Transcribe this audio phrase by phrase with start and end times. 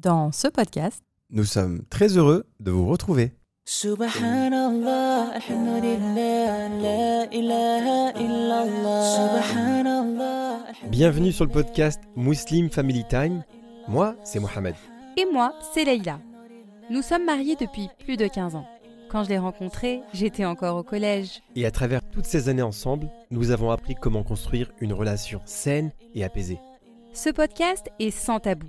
[0.00, 3.32] Dans ce podcast, Nous sommes très heureux de vous retrouver.
[3.64, 9.42] Subhanallah, alhamdulillah, la ilaha illallah.
[9.42, 10.58] Subhanallah.
[10.88, 13.42] Bienvenue sur le podcast Muslim Family Time.
[13.88, 14.76] Moi, c'est Mohamed.
[15.16, 16.20] et moi, c'est Leïla.
[16.90, 18.66] Nous sommes mariés depuis plus de 15 ans.
[19.10, 21.42] Quand je l'ai rencontré, j'étais encore au collège.
[21.56, 25.90] Et à travers toutes ces années ensemble, nous avons appris comment construire une relation saine
[26.14, 26.60] et apaisée.
[27.12, 28.68] Ce podcast est sans tabou.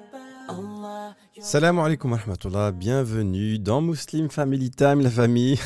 [1.43, 5.57] Salam alaikum wa rahmatullah, bienvenue dans Muslim Family Time, la famille.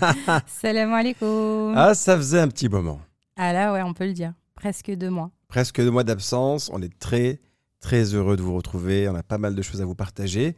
[0.46, 1.74] Salam alaikum.
[1.76, 3.00] Ah, ça faisait un petit moment.
[3.36, 4.34] Ah là, ouais, on peut le dire.
[4.54, 5.32] Presque deux mois.
[5.48, 7.40] Presque deux mois d'absence, on est très
[7.80, 10.54] très heureux de vous retrouver, on a pas mal de choses à vous partager.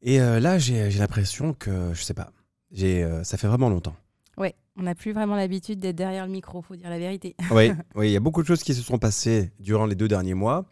[0.00, 2.30] Et euh, là, j'ai l'impression que, je sais pas,
[2.70, 3.96] j'ai, euh, ça fait vraiment longtemps.
[4.36, 7.34] Ouais, on n'a plus vraiment l'habitude d'être derrière le micro, faut dire la vérité.
[7.50, 10.08] Oui, oui, il y a beaucoup de choses qui se sont passées durant les deux
[10.08, 10.66] derniers mois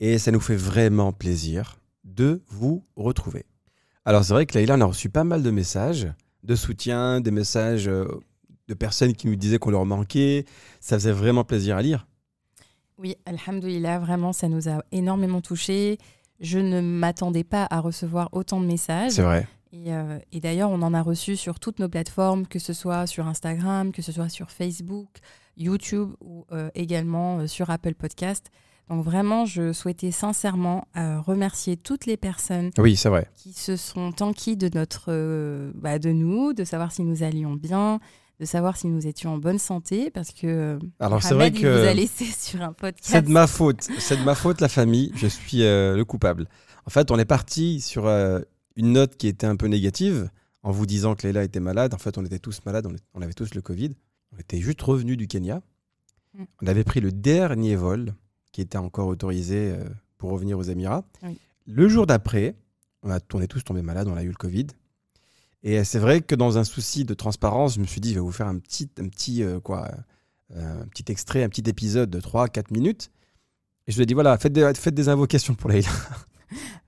[0.00, 3.44] et ça nous fait vraiment plaisir de vous retrouver.
[4.06, 6.08] Alors c'est vrai que Laïla, on a reçu pas mal de messages
[6.42, 8.06] de soutien, des messages euh,
[8.68, 10.44] de personnes qui nous disaient qu'on leur manquait.
[10.80, 12.06] Ça faisait vraiment plaisir à lire.
[12.98, 15.98] Oui, alhamdoulilah, vraiment, ça nous a énormément touchés.
[16.40, 19.12] Je ne m'attendais pas à recevoir autant de messages.
[19.12, 19.46] C'est vrai.
[19.72, 23.06] Et, euh, et d'ailleurs, on en a reçu sur toutes nos plateformes, que ce soit
[23.06, 25.08] sur Instagram, que ce soit sur Facebook,
[25.56, 28.50] YouTube ou euh, également euh, sur Apple Podcast.
[28.88, 33.28] Donc vraiment, je souhaitais sincèrement euh, remercier toutes les personnes Oui, c'est vrai.
[33.34, 37.54] qui se sont enquis de notre, euh, bah, de nous, de savoir si nous allions
[37.54, 38.00] bien,
[38.40, 41.60] de savoir si nous étions en bonne santé, parce que euh, Alors c'est vrai il
[41.60, 43.08] vous a que laissé sur un podcast.
[43.08, 43.88] c'est de ma faute.
[43.98, 45.12] C'est de ma faute, la famille.
[45.16, 46.46] Je suis euh, le coupable.
[46.86, 48.40] En fait, on est parti sur euh,
[48.76, 50.28] une note qui était un peu négative
[50.62, 51.94] en vous disant que Leila était malade.
[51.94, 52.86] En fait, on était tous malades.
[53.14, 53.92] On, avait tous le Covid.
[54.34, 55.62] On était juste revenus du Kenya.
[56.34, 56.44] Mm.
[56.62, 58.14] On avait pris le dernier vol
[58.56, 59.84] qui était encore autorisé euh,
[60.16, 61.04] pour revenir aux Émirats.
[61.22, 61.38] Oui.
[61.66, 62.54] Le jour d'après,
[63.02, 64.08] on, a- on est tous tombés malades.
[64.08, 64.68] On a eu le Covid.
[65.62, 68.14] Et euh, c'est vrai que dans un souci de transparence, je me suis dit, je
[68.14, 69.90] vais vous faire un petit, un petit, euh, quoi,
[70.56, 73.10] euh, un petit extrait, un petit épisode de 3-4 minutes.
[73.86, 75.90] Et je lui ai dit, voilà, faites des, faites des invocations pour Leïla.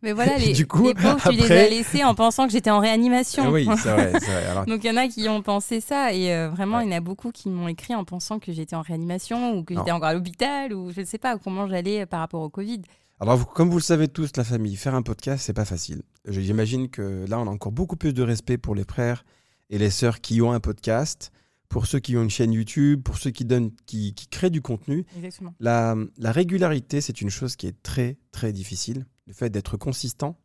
[0.02, 2.52] Mais voilà, les, du coup, les pauvres, tu les après- as laissés en pensant que
[2.52, 3.50] j'étais en réanimation.
[3.50, 4.46] Oui, c'est vrai, c'est vrai.
[4.46, 6.84] Alors, Donc il y en a qui ont pensé ça et euh, vraiment Ouais.
[6.86, 9.64] il y en a beaucoup qui m'ont écrit en pensant que j'étais en réanimation ou
[9.64, 12.48] que j'étais encore à l'hôpital ou je ne sais pas comment j'allais par rapport au
[12.50, 12.82] Covid.
[13.20, 16.02] alors vous- comme vous le savez tous, la famille, faire un podcast, c'est pas facile.
[16.26, 19.24] J'imagine que là, on a encore beaucoup plus de respect pour les frères
[19.70, 21.32] et les sœurs qui ont un podcast,
[21.68, 24.62] pour ceux qui ont une chaîne YouTube, pour ceux qui, donnent, qui, qui créent du
[24.62, 25.04] contenu.
[25.16, 25.52] Exactement.
[25.60, 29.04] La, la régularité, c'est une chose qui est très, très difficile.
[29.28, 30.36] Le fait d'être consistant,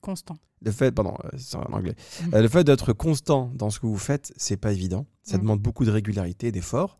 [0.00, 0.36] Constant.
[0.62, 1.94] le fait, pardon, euh, c'est en anglais.
[2.34, 5.06] Euh, le fait d'être constant dans ce que vous faites, c'est pas évident.
[5.22, 5.42] Ça Mhm.
[5.42, 6.98] demande beaucoup de régularité, d'effort.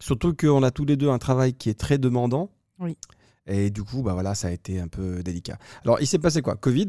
[0.00, 2.50] Surtout qu'on a tous les deux un travail qui est très demandant.
[2.78, 2.96] Oui.
[3.46, 5.58] Et du coup, bah voilà, ça a été un peu délicat.
[5.84, 6.56] Alors, il s'est passé quoi?
[6.56, 6.86] Covid?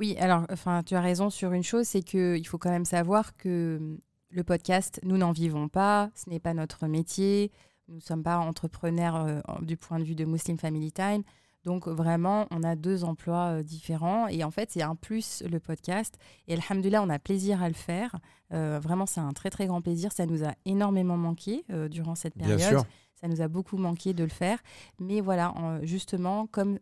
[0.00, 2.84] Oui, alors enfin tu as raison sur une chose, c'est que il faut quand même
[2.84, 3.96] savoir que
[4.30, 7.52] le podcast, nous n'en vivons pas, ce n'est pas notre métier,
[7.88, 11.22] nous ne sommes pas entrepreneurs euh, du point de vue de Muslim Family Time.
[11.64, 15.58] Donc vraiment, on a deux emplois euh, différents et en fait, c'est un plus le
[15.60, 16.18] podcast.
[16.48, 18.14] Et alhamdoulilah, on a plaisir à le faire.
[18.52, 20.12] Euh, vraiment, c'est un très très grand plaisir.
[20.12, 22.68] Ça nous a énormément manqué euh, durant cette Bien période.
[22.80, 22.84] sûr.
[23.20, 24.58] Ça nous a beaucoup manqué de le faire.
[25.00, 26.78] Mais voilà, en- justement, comme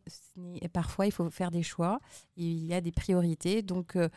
[0.73, 2.01] parfois il faut faire des choix,
[2.37, 3.63] il y a des priorités.
[3.63, 4.09] Donc euh,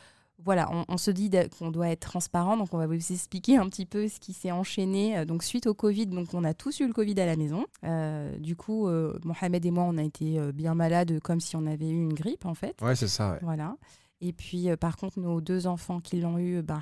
[0.44, 2.58] voilà, on, on se dit qu'on doit être transparent.
[2.58, 5.18] Donc on va vous expliquer un petit peu ce qui s'est enchaîné.
[5.18, 7.66] Euh, Donc suite au Covid, donc on a tous eu le Covid à la maison.
[7.84, 11.56] Euh, du coup, euh, Mohamed et moi, on a été euh, bien malades, comme si
[11.56, 12.76] on avait eu une grippe en fait.
[12.82, 13.32] Ouais, c'est ça.
[13.32, 13.40] ouais.
[13.42, 13.76] Voilà.
[14.22, 16.80] Et puis, euh, par contre, nos deux enfants qui l'ont eu, ben,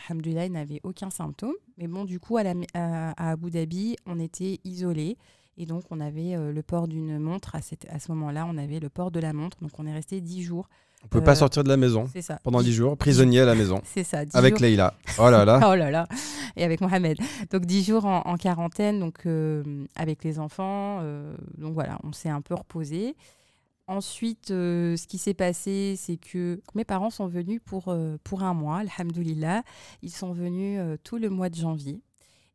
[0.52, 1.54] n'avaient aucun symptôme.
[1.78, 5.18] Mais bon, du coup, à, la, à, à Abu Dhabi, on était isolés.
[5.58, 7.56] Et donc, on avait euh, le port d'une montre.
[7.56, 9.58] À, cette- à ce moment-là, on avait le port de la montre.
[9.62, 10.70] Donc, on est resté dix jours.
[11.04, 12.40] On peut pas Euh, sortir de la maison ça.
[12.44, 14.22] pendant Dix- 10 jours, prisonnier à la maison, C'est ça.
[14.34, 14.62] avec jours.
[14.62, 14.94] Leïla.
[15.20, 15.60] Oh là là.
[15.72, 16.08] Oh là là,
[16.56, 17.18] et avec Mohamed.
[17.52, 21.00] Donc 10 jours en, en quarantaine, donc euh, avec les enfants.
[21.02, 23.16] euh, donc voilà, on s'est un peu reposé.
[23.88, 28.78] Ensuite, ce qui s'est passé, c'est que mes parents sont venus pour, pour un mois,
[28.80, 29.64] alhamdoulilah.
[30.02, 32.02] Ils sont venus tout le mois de janvier.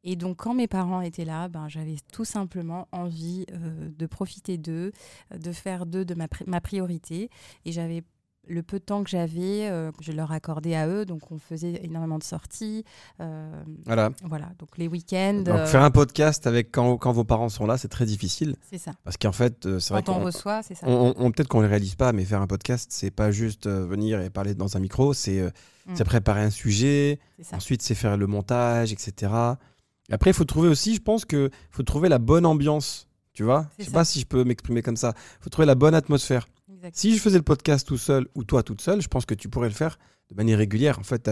[0.04, 4.56] Et donc, quand mes parents étaient là, ben, j'avais tout simplement envie euh, de profiter
[4.56, 4.92] d'eux,
[5.36, 7.28] de faire d'eux de ma, pri- ma priorité.
[7.66, 8.02] Et j'avais
[8.48, 11.04] le peu de temps que j'avais, euh, je leur accordais à eux.
[11.04, 12.84] Donc, on faisait énormément de sorties.
[13.20, 13.50] euh,
[13.86, 14.10] Voilà.
[14.24, 15.42] voilà, donc les week-ends.
[15.44, 18.56] Donc euh, faire un podcast avec quand, quand vos parents sont là, c'est très difficile.
[18.70, 18.92] c'est ça.
[19.04, 20.86] Parce qu'en fait, euh, c'est vrai Quand on reçoit, c'est ça.
[20.88, 23.68] on- on- peut-être qu'on ne le réalise pas, mais faire un podcast, c'est pas juste
[23.68, 25.52] venir et parler dans un micro, c'est
[25.86, 25.94] Mm.
[26.04, 27.18] préparer un sujet,
[27.52, 29.32] ensuite c'est faire le montage, etc.
[30.10, 33.42] Et après, il faut trouver aussi, je pense que faut trouver la bonne ambiance, tu
[33.42, 33.94] vois Je sais ça.
[33.94, 35.12] pas si je peux m'exprimer comme ça.
[35.40, 36.46] Il faut trouver la bonne atmosphère.
[36.92, 39.48] Si je faisais le podcast tout seul ou toi toute seule, je pense que tu
[39.48, 39.98] pourrais le faire
[40.30, 40.98] de manière régulière.
[40.98, 41.22] En fait,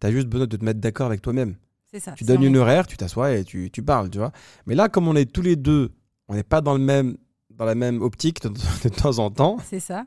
[0.00, 1.56] tu as, juste besoin de te mettre d'accord avec toi-même.
[1.90, 2.12] C'est ça.
[2.12, 4.32] Tu donnes une horaire, tu t'assois et tu, tu parles, tu vois.
[4.66, 5.92] Mais là, comme on est tous les deux,
[6.28, 7.16] on n'est pas dans, le même,
[7.50, 8.48] dans la même optique de,
[8.84, 9.58] de temps en temps.
[9.64, 10.04] C'est ça.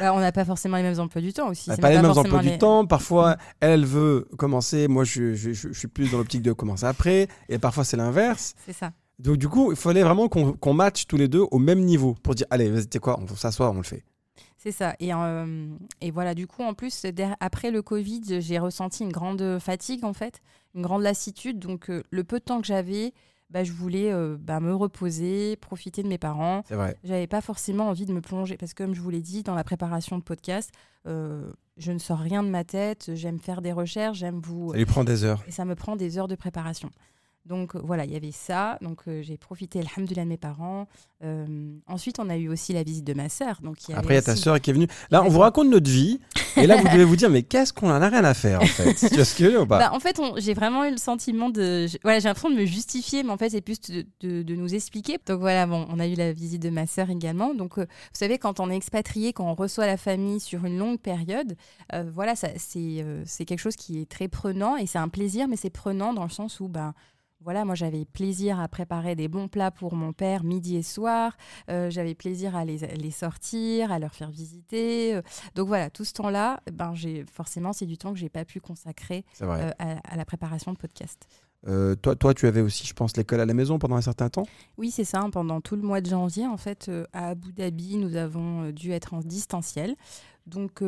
[0.00, 1.68] Bah, on n'a pas forcément les mêmes emplois du temps aussi.
[1.68, 2.86] On n'a C'est pas les même mêmes emplois du temps.
[2.86, 4.88] Parfois, elle elle veut commencer.
[4.88, 7.28] Moi, je, je- je- je suis plus dans l'optique de commencer après.
[7.50, 8.54] Et parfois, c'est l'inverse.
[8.64, 8.92] C'est ça.
[9.18, 12.14] Donc, du coup, il fallait vraiment qu'on qu'on matche tous les deux au même niveau
[12.22, 14.04] pour dire allez, vas-y, tu sais quoi, on s'assoit, on le fait.
[14.58, 14.96] C'est ça.
[14.98, 15.68] Et, euh,
[16.00, 17.06] et voilà, du coup, en plus,
[17.40, 20.40] après le Covid, j'ai ressenti une grande fatigue, en fait,
[20.74, 21.60] une grande lassitude.
[21.60, 23.14] Donc, euh, le peu de temps que j'avais,
[23.50, 26.64] bah, je voulais euh, bah, me reposer, profiter de mes parents.
[26.66, 26.96] C'est vrai.
[27.04, 29.54] J'avais pas forcément envie de me plonger parce que, comme je vous l'ai dit, dans
[29.54, 30.72] la préparation de podcast,
[31.06, 33.12] je ne sors rien de ma tête.
[33.14, 34.72] J'aime faire des recherches, j'aime vous.
[34.72, 35.42] Ça lui prend des heures.
[35.46, 36.90] Et ça me prend des heures de préparation.
[37.46, 38.78] Donc euh, voilà, il y avait ça.
[38.82, 40.86] Donc euh, j'ai profité, alhamdoulilah, de mes parents.
[41.24, 41.46] Euh,
[41.86, 43.58] ensuite, on a eu aussi la visite de ma sœur.
[43.62, 44.86] Donc, y Après, il y a ta aussi- sœur qui est venue.
[45.10, 46.20] Là, on vous raconte notre vie.
[46.56, 48.66] Et là, vous devez vous dire, mais qu'est-ce qu'on en a rien à faire, en
[48.66, 48.94] fait?
[48.94, 49.78] Tu vois ce que je ou pas?
[49.78, 51.86] Bah, en fait, on- j'ai vraiment eu le sentiment de.
[52.04, 54.74] Voilà, j'ai l'impression de me justifier, mais en fait, c'est plus de, de- de nous
[54.74, 55.18] expliquer.
[55.26, 57.54] Donc voilà, bon, on a eu la visite de ma sœur également.
[57.54, 57.88] Donc, euh, vous
[58.18, 61.56] savez, quand on est expatrié, quand on reçoit la famille sur une longue période,
[62.12, 65.56] voilà, ça, c'est c'est quelque chose qui est très prenant et c'est un plaisir, mais
[65.56, 66.94] c'est prenant dans le sens où, ben.
[67.40, 71.36] Voilà, moi j'avais plaisir à préparer des bons plats pour mon père midi et soir.
[71.70, 75.14] Euh, j'avais plaisir à les, les sortir, à leur faire visiter.
[75.14, 75.22] Euh,
[75.54, 78.60] Donc voilà, tout ce temps-là, ben j'ai forcément c'est du temps que j'ai pas pu
[78.60, 81.26] consacrer euh, à, à la préparation de podcast.
[81.66, 84.28] Euh, toi, toi, tu avais aussi, je pense, l'école à la maison pendant un certain
[84.28, 84.46] temps?
[84.76, 85.20] Oui, c'est ça.
[85.20, 88.92] hein, Pendant tout le mois de janvier, en fait, à Abu Dhabi, nous avons dû
[88.92, 89.96] être en distanciel.
[90.46, 90.84] Donc,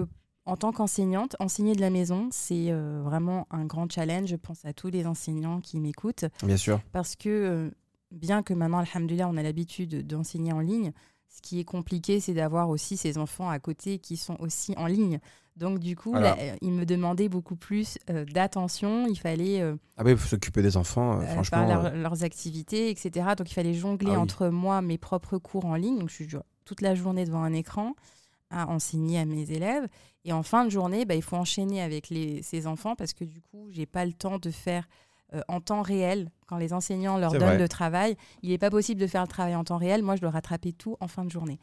[0.50, 4.28] en tant qu'enseignante, enseigner de la maison, c'est euh, vraiment un grand challenge.
[4.28, 6.24] Je pense à tous les enseignants qui m'écoutent.
[6.42, 6.80] Bien sûr.
[6.92, 7.70] Parce que, euh,
[8.10, 10.92] bien que maintenant, alhamdoulilah, on a l'habitude d'enseigner en ligne,
[11.28, 14.86] ce qui est compliqué, c'est d'avoir aussi ces enfants à côté qui sont aussi en
[14.86, 15.20] ligne.
[15.56, 16.34] Donc, du coup, Voilà.
[16.34, 19.06] là, euh, ils me demandaient beaucoup plus euh, d'attention.
[19.06, 19.60] Il fallait...
[19.60, 21.66] euh, Ah oui, il faut s'occuper des enfants, euh, euh, franchement.
[21.66, 23.26] leur- leurs activités, etc.
[23.36, 24.20] Donc il fallait jongler Ah oui.
[24.22, 25.98] entre moi, mes propres cours en ligne.
[25.98, 26.28] Donc je suis
[26.64, 27.94] toute la journée devant un écran
[28.50, 29.86] à enseigner à mes élèves.
[30.24, 33.24] Et en fin de journée, bah, il faut enchaîner avec les, ces enfants parce que
[33.24, 34.86] du coup, j'ai pas le temps de faire
[35.32, 36.30] euh, en temps réel.
[36.48, 37.58] Quand les enseignants leur donnent vrai.
[37.58, 40.02] le travail, il n'est pas possible de faire le travail en temps réel.
[40.02, 41.60] Moi, je dois rattraper tout en fin de journée.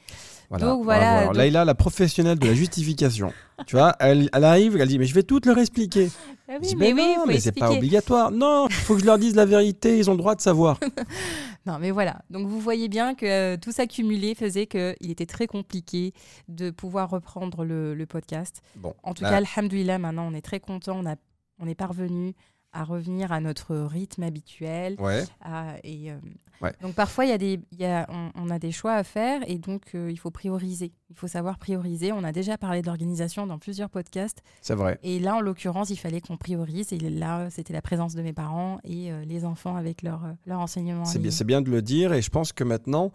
[0.50, 0.66] voilà.
[0.66, 3.34] donc voilà, Alors, donc- Laïla, la professionnelle de la justification.
[3.68, 6.10] tu vois, elle, elle arrive, elle dit, mais je vais tout leur expliquer.
[6.48, 8.32] Ah Je oui, dis, mais mais oui, non, mais c'est pas obligatoire.
[8.32, 10.80] Non, il faut que je leur dise la vérité, ils ont le droit de savoir.
[11.68, 12.22] Non, mais voilà.
[12.30, 16.14] Donc, vous voyez bien que euh, tout ça cumulé faisait qu'il était très compliqué
[16.48, 18.62] de pouvoir reprendre le, le podcast.
[18.78, 20.98] Bon, En tout bah, cas, alhamdoulilah, maintenant, on est très content.
[20.98, 21.16] On, a,
[21.60, 22.34] on est parvenu
[22.74, 24.96] à revenir à notre rythme habituel.
[25.00, 25.24] Ouais.
[25.42, 26.18] à- et, euh,
[26.60, 26.74] Ouais.
[26.82, 29.60] Donc, parfois, y a des, y a, on, on a des choix à faire et
[29.60, 30.92] donc, euh, il faut prioriser.
[31.12, 32.12] Il faut savoir prioriser.
[32.12, 34.42] On a déjà parlé de l'organisation dans plusieurs podcasts.
[34.62, 34.98] C'est vrai.
[35.04, 36.92] Et là, en l'occurrence, il fallait qu'on priorise.
[36.94, 40.60] Et là, c'était la présence de mes parents et euh, les enfants avec leur, leur
[40.60, 41.06] enseignement.
[41.20, 43.12] bien, c'est bien de le dire et je pense que maintenant,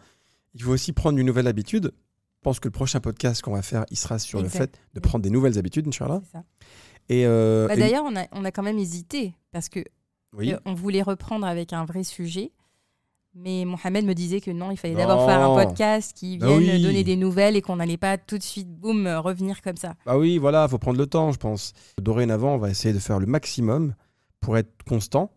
[0.54, 1.90] il faut aussi prendre une nouvelle habitude.
[2.42, 4.52] Je pense que le prochain podcast qu'on va faire, il sera sur Exact.
[4.58, 6.20] le fait de prendre des nouvelles habitudes, Inch'Allah.
[6.24, 6.44] C'est ça.
[7.08, 9.78] Et, euh, Bah, et- D'ailleurs, on a, on a quand même hésité parce que
[10.36, 10.52] oui.
[10.52, 12.50] Euh, on voulait reprendre avec un vrai sujet.
[13.36, 16.58] Mais Mohamed me disait que non, il fallait d'abord faire un podcast qui Bah vienne
[16.78, 16.82] oui.
[16.82, 19.94] donner des nouvelles et qu'on n'allait pas tout de suite, boum, revenir comme ça.
[20.04, 21.72] Bah oui, voilà, faut prendre le temps, je pense.
[22.00, 23.94] Dorénavant, on va essayer de faire le maximum
[24.40, 25.30] pour être constant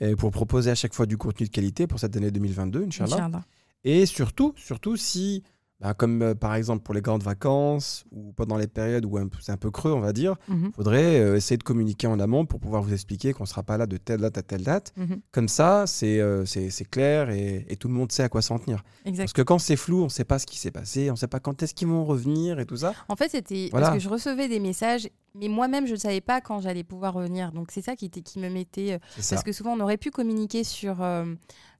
[0.00, 3.14] et pour proposer à chaque fois du contenu de qualité pour cette année 2022, Inch'Allah.
[3.14, 3.44] Inch'Allah.
[3.84, 5.42] Et surtout, surtout si,
[5.82, 9.52] bah, comme euh, par exemple pour les grandes vacances ou pendant les périodes où c'est
[9.52, 12.46] un peu creux, on va dire, Mhm, il faudrait euh, essayer de communiquer en amont
[12.46, 14.92] pour pouvoir vous expliquer qu'on ne sera pas là de telle date à telle date.
[14.96, 15.20] mhm.
[15.32, 16.44] Comme ça, c'est euh,
[16.90, 18.82] clair et, et tout le monde sait à quoi s'en tenir.
[19.04, 19.24] Exact.
[19.24, 21.18] Parce que quand c'est flou, on ne sait pas ce qui s'est passé, on ne
[21.18, 22.92] sait pas quand est-ce qu'ils vont revenir et tout ça.
[23.08, 23.88] En fait, c'était Voilà.
[23.88, 27.14] parce que je recevais des messages, mais moi-même, je ne savais pas quand j'allais pouvoir
[27.14, 27.52] revenir.
[27.52, 28.94] Donc, c'est ça qui, était, qui me mettait.
[28.94, 28.98] euh.
[29.30, 31.24] Parce que souvent, on aurait pu communiquer sur, euh,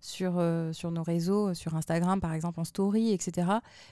[0.01, 3.49] sur, euh, sur nos réseaux, sur Instagram, par exemple, en story, etc.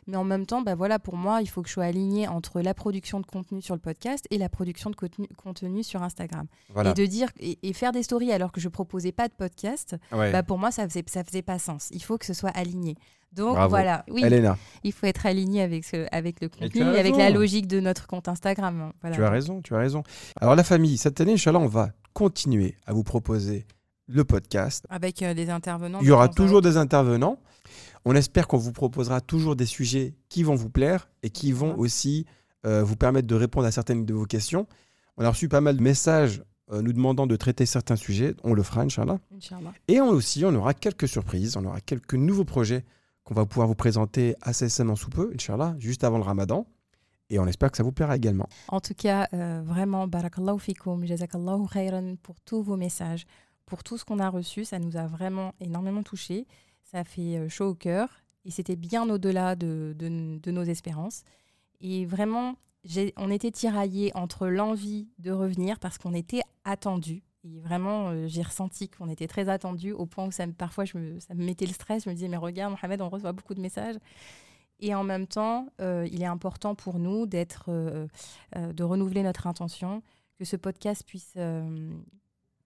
[0.07, 2.61] Mais en même temps, bah voilà, pour moi, il faut que je sois alignée entre
[2.61, 6.47] la production de contenu sur le podcast et la production de contenu, contenu sur Instagram.
[6.71, 6.91] Voilà.
[6.91, 9.97] Et de dire et, et faire des stories alors que je proposais pas de podcast,
[10.13, 10.33] Ouais.
[10.33, 11.89] bah pour moi ça faisait ça faisait pas sens.
[11.93, 12.97] Il faut que ce soit aligné.
[13.33, 13.71] Donc Bravo.
[13.71, 17.31] voilà, oui, Elena, il faut être aligné avec, ce, avec le contenu et avec la
[17.31, 18.93] logique de notre compte Instagram.
[19.01, 19.17] Voilà.
[19.17, 20.03] tu as raison, tu as raison.
[20.41, 23.67] Alors la famille, cette année, Inch'Allah, on va continuer à vous proposer
[24.09, 24.85] le podcast.
[24.91, 26.01] Avec euh, des intervenants.
[26.03, 27.39] Il y aura toujours des intervenants.
[28.05, 31.79] On espère qu'on vous proposera toujours des sujets qui vont vous plaire et qui vont
[31.79, 32.27] aussi
[32.67, 34.67] euh, vous permettre de répondre à certaines de vos questions.
[35.17, 38.35] On a reçu pas mal de messages euh, nous demandant de traiter certains sujets.
[38.43, 39.19] On le fera, Inch'Allah.
[39.37, 39.73] Inch'Allah.
[39.89, 42.85] Et on aussi, on aura quelques surprises, on aura quelques nouveaux projets
[43.25, 46.67] qu'on va pouvoir vous présenter assez seulement sous peu, Inch'Allah, juste avant le ramadan.
[47.33, 48.49] Et on espère que ça vous plaira également.
[48.69, 53.25] En tout cas, euh, vraiment, barakallahu fikoum, jazakallahu khairan pour tous vos messages,
[53.67, 54.65] pour tout ce qu'on a reçu.
[54.65, 56.49] Ça nous a vraiment énormément touchés.
[56.83, 58.09] Ça fait euh, chaud au cœur
[58.45, 61.23] et c'était bien au-delà de, de- nos espérances.
[61.81, 62.57] Et vraiment,
[63.17, 67.23] on était tiraillés entre l'envie de revenir parce qu'on était attendus.
[67.43, 70.99] Et vraiment, euh, j'ai ressenti qu'on était très attendus au point où ça parfois ça
[70.99, 72.05] me mettait le stress.
[72.05, 73.97] Je me disais, mais regarde, Mohamed, on reçoit beaucoup de messages.
[74.79, 78.07] Et en même temps, euh, il est important pour nous d'être, euh,
[78.55, 80.03] de renouveler notre intention,
[80.39, 81.37] que ce podcast puisse,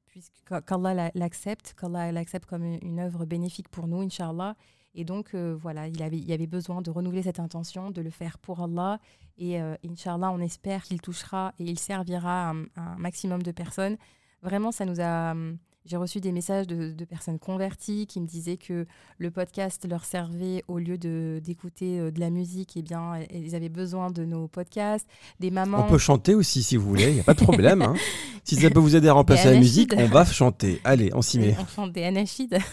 [0.06, 4.54] puisse qu'Allah la- l'accepte, qu'Allah l'accepte comme une, œuvre bénéfique pour nous, Inch'Allah.
[4.94, 8.10] Et donc, voilà, il, avait, il y avait besoin de renouveler cette intention, de le
[8.10, 9.00] faire pour Allah.
[9.38, 13.96] Et Inch'Allah, on espère qu'il touchera et il servira un maximum de personnes.
[14.44, 15.32] Vraiment, ça nous a.
[15.32, 18.86] hum, J'ai reçu des messages de, de personnes converties qui me disaient que
[19.18, 23.54] le podcast leur servait au lieu de- d'écouter euh, de la musique, et bien, ils
[23.54, 25.06] avaient besoin de nos podcasts.
[25.40, 25.84] Des mamans.
[25.86, 27.82] On peut chanter aussi si vous voulez, il n'y a pas de problème.
[27.82, 27.94] hein.
[28.46, 30.78] Si ça peut vous aider à remplacer la musique, on va chanter.
[30.84, 31.56] Allez, on s'y met.
[31.58, 32.58] On chante des anachides.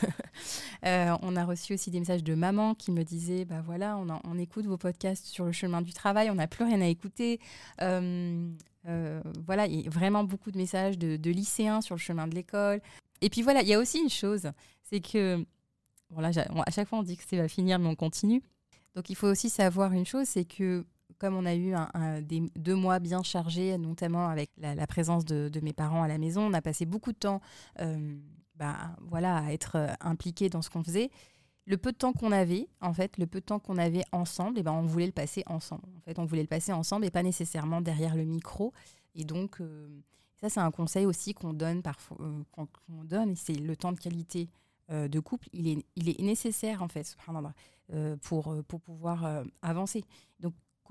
[0.83, 4.09] Euh, on a reçu aussi des messages de mamans qui me disaient bah voilà, on,
[4.09, 6.87] en- on écoute vos podcasts sur le chemin du travail, on n'a plus rien à
[6.87, 7.39] écouter.
[7.81, 8.49] Euh,
[8.87, 12.35] euh, voilà, il y a vraiment beaucoup de messages de, lycéens sur le chemin de
[12.35, 12.81] l'école.
[13.21, 14.51] Et puis voilà, il y a aussi une chose,
[14.83, 15.45] c'est que
[16.09, 18.41] bon à chaque fois on dit que c'est va finir, mais on continue.
[18.95, 20.85] Donc il faut aussi savoir une chose, c'est que
[21.21, 21.75] comme on a eu
[22.23, 26.41] des deux mois bien chargés, notamment avec la, présence de, mes parents à la maison,
[26.41, 27.41] on a passé beaucoup de temps
[27.79, 28.17] euh,
[28.55, 31.11] bah, voilà, à être euh, impliqué dans ce qu'on faisait.
[31.71, 34.59] Le peu de temps qu'on avait, en fait, le peu de temps qu'on avait ensemble,
[34.59, 35.87] et ben, on voulait le passer ensemble.
[35.95, 38.73] En fait, on voulait le passer ensemble et pas nécessairement derrière le micro.
[39.15, 39.87] Et donc, euh,
[40.41, 43.99] ça, c'est un conseil aussi qu'on donne parfois, euh, qu'on donne, c'est le temps de
[44.01, 44.49] qualité
[44.89, 45.47] euh, de couple.
[45.53, 47.15] Il est, nécessaire, en fait,
[48.21, 50.03] pour, pour pouvoir avancer.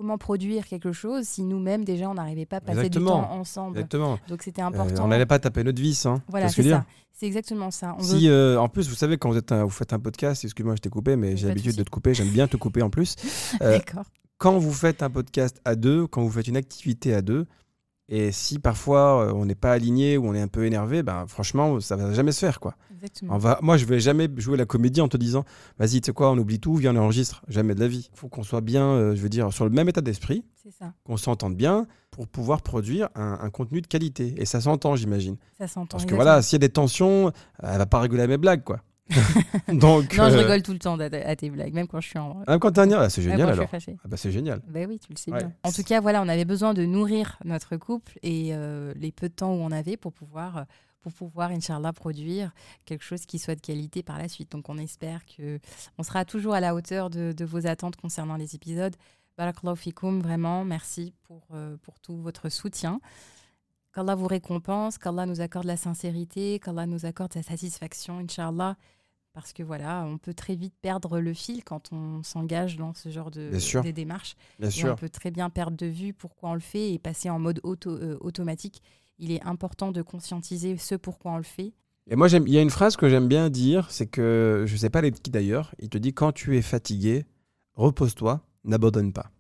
[0.01, 3.21] Comment produire quelque chose si nous-mêmes, déjà, on n'arrivait pas à passer Exactement.
[3.21, 4.19] du temps ensemble Exactement.
[4.29, 5.05] Donc, c'était Euh, important.
[5.05, 6.07] on n'allait pas taper notre vis.
[6.07, 6.23] Hein.
[6.29, 6.87] Voilà, ce c'est ça.
[7.13, 7.97] C'est exactement ça.
[7.99, 9.99] On Si, veut- euh, en plus, vous savez, quand vous, êtes un- vous faites un
[9.99, 12.81] podcast, excuse-moi, je t'ai coupé, mais j'ai l'habitude de te couper, j'aime bien te couper
[12.81, 13.15] en plus.
[13.61, 14.05] Euh, D'accord.
[14.39, 17.47] quand vous faites un podcast à deux, quand vous faites une activité à deux,
[18.11, 21.27] et si parfois euh, on n'est pas aligné ou on est un peu énervé, ben
[21.29, 22.75] franchement, ça va jamais se faire quoi.
[22.93, 23.35] Exactement.
[23.35, 25.45] On va, moi, je vais jamais jouer la comédie en te disant,
[25.79, 27.43] vas-y, tu sais quoi, on oublie tout, viens, on enregistre.
[27.49, 28.11] Jamais de la vie.
[28.13, 30.45] Il faut qu'on soit bien, euh, je veux dire, sur le même état d'esprit,
[31.05, 34.35] qu'on s'entende bien pour pouvoir produire un, un contenu de qualité.
[34.37, 35.37] Et ça s'entend, j'imagine.
[35.57, 35.97] Ça s'entend.
[35.97, 36.17] Parce que exactement.
[36.25, 38.81] voilà, s'il y a des tensions, elle va pas rigoler à mes blagues, quoi.
[39.69, 42.19] Donc, Non, je euh, rigole tout le temps à, tes blagues, même quand je suis
[42.19, 42.43] en.
[42.47, 43.69] Même quand t'es ah, c'est génial alors.
[43.73, 44.63] Ah bah, c'est génial.
[44.69, 45.39] Ben oui, tu le sais Ouais.
[45.39, 45.53] bien.
[45.63, 49.29] En tout cas, voilà, on avait besoin de nourrir notre couple et euh, les peu
[49.29, 50.65] de temps où on avait pour pouvoir,
[51.01, 52.53] pour pouvoir, Inch'Allah, produire
[52.85, 54.53] quelque chose qui soit de qualité par la suite.
[54.53, 55.59] Donc, on espère que
[55.99, 58.95] on sera toujours à la hauteur de, de vos attentes concernant les épisodes.
[59.41, 63.01] Barakallahu fikoum, vraiment, merci pour, euh, pour tout votre soutien.
[63.95, 68.77] Qu'Allah vous récompense, qu'Allah nous accorde la sincérité, qu'Allah nous accorde sa satisfaction, Inch'Allah.
[69.33, 73.11] Parce que voilà, on peut très vite perdre le fil quand on s'engage dans ce
[73.11, 73.51] genre de,
[73.83, 74.35] de démarches.
[74.59, 77.31] Bien Et on peut très bien perdre de vue pourquoi on le fait et passer
[77.31, 78.83] en mode auto, euh, automatique.
[79.19, 81.73] Il est important de conscientiser ce pourquoi on le fait.
[82.09, 84.91] Et moi, il y a une phrase que j'aime bien dire, c'est que, je sais
[84.91, 87.25] pas les qui d'ailleurs, il te dit quand tu es fatigué,
[87.75, 89.31] repose-toi, n'abandonne pas.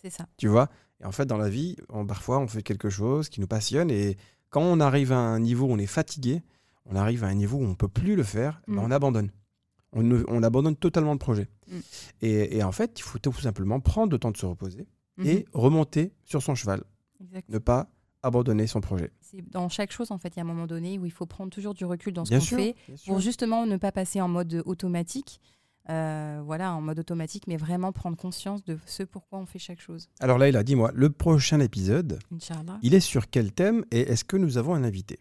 [0.00, 0.26] C'est ça.
[0.38, 0.70] Tu vois?
[1.00, 3.90] Et en fait, dans la vie, on- parfois, on fait quelque chose qui nous passionne
[3.90, 4.16] et
[4.48, 6.42] quand on arrive à un niveau où on est fatigué,
[6.88, 8.78] on arrive à un niveau où on peut plus le faire, ben, Mm.
[8.78, 9.30] on abandonne.
[9.92, 11.48] On, ne- on abandonne totalement le projet.
[11.70, 11.76] Mm.
[12.22, 14.86] Et, et en fait, il faut tout simplement prendre le temps de se reposer
[15.18, 15.26] Mhm.
[15.26, 16.84] et remonter sur son cheval,
[17.48, 17.88] ne pas
[18.22, 19.10] abandonner son projet.
[19.22, 21.24] C'est dans chaque chose, en fait, il y a un moment donné où il faut
[21.26, 22.74] prendre toujours du recul dans ce qu'on fait
[23.06, 25.40] pour justement ne pas passer en mode automatique.
[25.88, 29.80] Euh, voilà, en mode automatique, mais vraiment prendre conscience de ce pourquoi on fait chaque
[29.80, 30.08] chose.
[30.18, 32.18] Alors là, il a dis-moi, le prochain épisode,
[32.82, 35.20] il est sur quel thème et est-ce que nous avons un invité?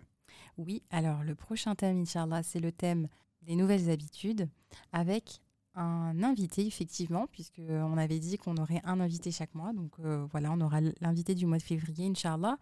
[0.57, 3.07] Oui, alors le prochain thème, Inch'Allah, c'est le thème
[3.41, 4.47] des nouvelles habitudes
[4.91, 5.41] avec
[5.75, 9.73] un invité, effectivement, puisqu'on avait dit qu'on aurait un invité chaque mois.
[9.73, 12.57] Donc euh, voilà, on aura l'invité du mois de février, Inch'Allah.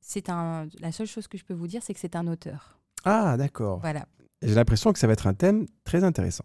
[0.00, 2.78] C'est un, la seule chose que je peux vous dire, c'est que c'est un auteur.
[3.04, 3.80] Ah, d'accord.
[3.80, 4.06] Voilà,
[4.42, 6.44] J'ai l'impression que ça va être un thème très intéressant.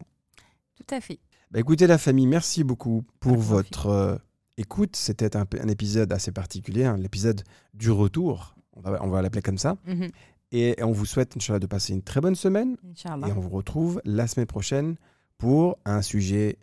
[0.75, 1.19] tout à fait.
[1.51, 4.17] Bah, écoutez la famille, merci beaucoup pour votre euh,
[4.57, 4.95] écoute.
[4.95, 7.43] C'était un, un épisode assez particulier, hein, l'épisode
[7.73, 8.55] du retour.
[8.73, 9.77] On va, on va l'appeler comme ça.
[9.85, 10.09] Mhm.
[10.51, 12.77] Et on vous souhaite, Inch'Allah, de passer une très bonne semaine.
[12.89, 13.27] Inch'Allah.
[13.27, 14.95] Et on vous retrouve la semaine prochaine
[15.37, 16.57] pour un sujet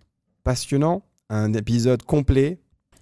[0.45, 2.59] passionnant, un épisode complet.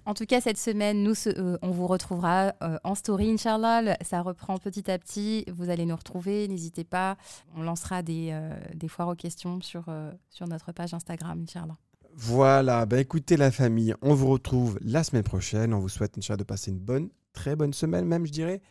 [0.07, 3.97] En tout cas, cette semaine, nous, euh, on vous retrouvera euh, en story, Inch'Allah.
[4.01, 5.45] Ça reprend petit à petit.
[5.51, 6.47] Vous allez nous retrouver.
[6.47, 7.17] N'hésitez pas.
[7.55, 9.85] On lancera des, euh, des foires aux questions sur,
[10.29, 11.77] sur notre page Instagram, Inch'Allah.
[12.17, 15.73] Voilà, bah écoutez la famille, on vous retrouve la semaine prochaine.
[15.73, 18.61] On vous souhaite, Inch'Allah, de passer une bonne, très bonne semaine même, je dirais.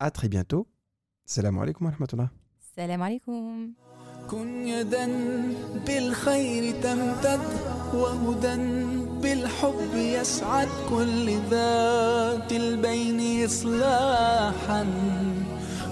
[0.00, 0.66] À très bientôt.
[1.25, 2.29] Salam alaikum wa rahmatullah.
[2.75, 3.73] Salam alaikum.
[4.29, 5.05] كن يدا
[5.87, 7.39] بالخير تمتد
[7.93, 8.55] وهدى
[9.21, 14.85] بالحب يسعد كل ذات البين إصلاحا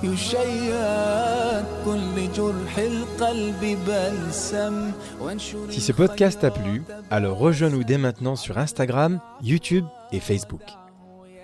[0.04, 8.36] يشيد كل جرح القلب بلسم وانشر Si ce podcast t'a plu, alors rejoins-nous dès maintenant
[8.36, 10.62] sur Instagram, YouTube et Facebook.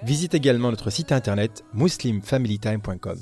[0.04, 3.18] Visite également notre site internet muslimfamilytime.com.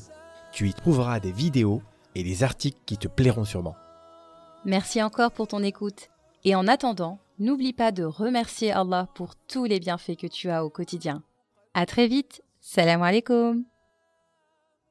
[0.56, 1.82] Tu y trouveras des vidéos
[2.14, 3.76] et des articles qui te plairont sûrement.
[4.64, 6.08] Merci encore pour ton écoute.
[6.44, 10.64] Et en attendant, n'oublie pas de remercier Allah pour tous les bienfaits que tu as
[10.64, 11.22] au quotidien.
[11.75, 12.42] À très vite.
[12.62, 13.64] Salam alaikum.